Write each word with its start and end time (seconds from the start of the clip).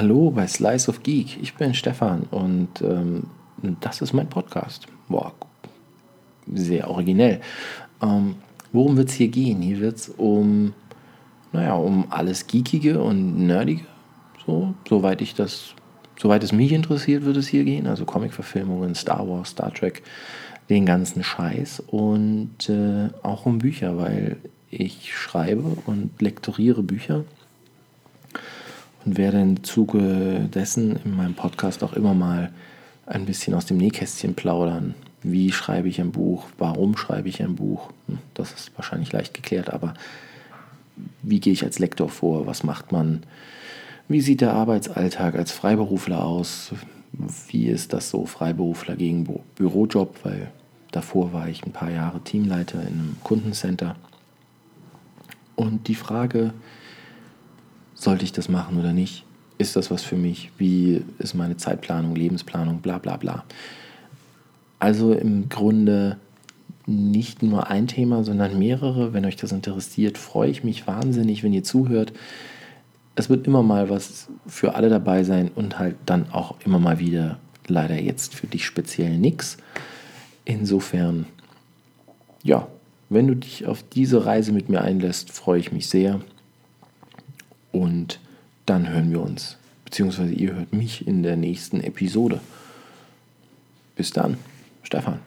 Hallo 0.00 0.30
bei 0.30 0.46
Slice 0.46 0.88
of 0.88 1.02
Geek. 1.02 1.36
Ich 1.42 1.56
bin 1.56 1.74
Stefan 1.74 2.22
und 2.30 2.80
ähm, 2.80 3.24
das 3.82 4.00
ist 4.00 4.14
mein 4.14 4.30
Podcast. 4.30 4.86
Boah, 5.10 5.34
sehr 6.54 6.88
originell. 6.88 7.42
Ähm, 8.00 8.36
worum 8.72 8.96
wird 8.96 9.10
es 9.10 9.16
hier 9.16 9.28
gehen? 9.28 9.60
Hier 9.60 9.78
wird 9.80 9.96
es 9.96 10.08
um, 10.08 10.72
naja, 11.52 11.74
um 11.74 12.06
alles 12.08 12.46
Geekige 12.46 13.02
und 13.02 13.46
Nerdige. 13.46 13.84
So, 14.46 14.72
soweit 14.88 15.20
ich 15.20 15.34
das, 15.34 15.74
soweit 16.18 16.44
es 16.44 16.52
mich 16.52 16.72
interessiert, 16.72 17.26
wird 17.26 17.36
es 17.36 17.48
hier 17.48 17.64
gehen. 17.64 17.86
Also 17.86 18.06
Comic-Verfilmungen, 18.06 18.94
Star 18.94 19.28
Wars, 19.28 19.50
Star 19.50 19.70
Trek, 19.70 20.02
den 20.70 20.86
ganzen 20.86 21.22
Scheiß 21.22 21.80
und 21.88 22.70
äh, 22.70 23.10
auch 23.22 23.44
um 23.44 23.58
Bücher, 23.58 23.98
weil 23.98 24.38
ich 24.70 25.14
schreibe 25.14 25.76
und 25.84 26.22
lektoriere 26.22 26.82
Bücher 26.82 27.26
und 29.04 29.18
werde 29.18 29.40
im 29.40 29.62
Zuge 29.64 30.48
dessen 30.52 30.96
in 31.04 31.16
meinem 31.16 31.34
Podcast 31.34 31.82
auch 31.82 31.94
immer 31.94 32.14
mal 32.14 32.52
ein 33.06 33.26
bisschen 33.26 33.54
aus 33.54 33.66
dem 33.66 33.78
Nähkästchen 33.78 34.34
plaudern. 34.34 34.94
Wie 35.22 35.52
schreibe 35.52 35.88
ich 35.88 36.00
ein 36.00 36.12
Buch? 36.12 36.46
Warum 36.58 36.96
schreibe 36.96 37.28
ich 37.28 37.42
ein 37.42 37.56
Buch? 37.56 37.90
Hm, 38.06 38.18
das 38.34 38.52
ist 38.52 38.72
wahrscheinlich 38.76 39.12
leicht 39.12 39.34
geklärt, 39.34 39.70
aber 39.70 39.94
wie 41.22 41.40
gehe 41.40 41.52
ich 41.52 41.64
als 41.64 41.78
Lektor 41.78 42.08
vor? 42.08 42.46
Was 42.46 42.62
macht 42.62 42.92
man? 42.92 43.22
Wie 44.08 44.20
sieht 44.20 44.40
der 44.40 44.54
Arbeitsalltag 44.54 45.34
als 45.34 45.52
Freiberufler 45.52 46.24
aus? 46.24 46.72
Wie 47.48 47.66
ist 47.66 47.92
das 47.92 48.10
so, 48.10 48.26
Freiberufler 48.26 48.96
gegen 48.96 49.26
Bürojob? 49.56 50.20
Weil 50.24 50.50
davor 50.90 51.32
war 51.32 51.48
ich 51.48 51.64
ein 51.64 51.72
paar 51.72 51.90
Jahre 51.90 52.20
Teamleiter 52.20 52.80
in 52.80 52.88
einem 52.88 53.16
Kundencenter. 53.22 53.96
Und 55.56 55.88
die 55.88 55.94
Frage, 55.94 56.54
sollte 58.00 58.24
ich 58.24 58.32
das 58.32 58.48
machen 58.48 58.78
oder 58.78 58.92
nicht? 58.92 59.24
Ist 59.58 59.76
das 59.76 59.90
was 59.90 60.02
für 60.02 60.16
mich? 60.16 60.50
Wie 60.56 61.02
ist 61.18 61.34
meine 61.34 61.56
Zeitplanung, 61.56 62.14
Lebensplanung, 62.16 62.80
bla 62.80 62.98
bla 62.98 63.16
bla. 63.16 63.44
Also 64.78 65.12
im 65.12 65.50
Grunde 65.50 66.16
nicht 66.86 67.42
nur 67.42 67.68
ein 67.68 67.86
Thema, 67.86 68.24
sondern 68.24 68.58
mehrere. 68.58 69.12
Wenn 69.12 69.26
euch 69.26 69.36
das 69.36 69.52
interessiert, 69.52 70.16
freue 70.16 70.50
ich 70.50 70.64
mich 70.64 70.86
wahnsinnig, 70.86 71.42
wenn 71.42 71.52
ihr 71.52 71.62
zuhört. 71.62 72.12
Es 73.16 73.28
wird 73.28 73.46
immer 73.46 73.62
mal 73.62 73.90
was 73.90 74.28
für 74.46 74.74
alle 74.74 74.88
dabei 74.88 75.22
sein 75.22 75.50
und 75.54 75.78
halt 75.78 75.96
dann 76.06 76.30
auch 76.32 76.56
immer 76.64 76.78
mal 76.78 76.98
wieder 76.98 77.38
leider 77.66 78.00
jetzt 78.00 78.34
für 78.34 78.46
dich 78.46 78.64
speziell 78.64 79.18
nichts. 79.18 79.58
Insofern, 80.46 81.26
ja, 82.42 82.66
wenn 83.10 83.26
du 83.26 83.36
dich 83.36 83.66
auf 83.66 83.84
diese 83.92 84.24
Reise 84.24 84.52
mit 84.52 84.70
mir 84.70 84.80
einlässt, 84.80 85.30
freue 85.30 85.60
ich 85.60 85.70
mich 85.70 85.88
sehr. 85.88 86.20
Und 87.72 88.20
dann 88.66 88.88
hören 88.88 89.10
wir 89.10 89.20
uns, 89.20 89.56
beziehungsweise 89.84 90.32
ihr 90.32 90.54
hört 90.54 90.72
mich 90.72 91.06
in 91.06 91.22
der 91.22 91.36
nächsten 91.36 91.80
Episode. 91.80 92.40
Bis 93.96 94.10
dann, 94.10 94.36
Stefan. 94.82 95.18